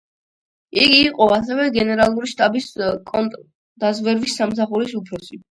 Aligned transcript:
იგი 0.83 0.95
იყო 1.09 1.27
ასევე 1.35 1.67
გენერალური 1.75 2.31
შტაბის 2.33 2.71
კონტრდაზვერვის 3.11 4.41
სამსახურის 4.43 4.99
უფროსი. 5.05 5.33